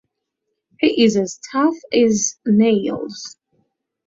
[0.79, 3.37] He is as tough as nails.